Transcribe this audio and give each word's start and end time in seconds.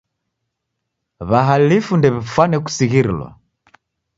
W'ahalifu 1.29 1.93
ndew'ifwane 1.97 2.55
kusighirilwa. 2.65 3.27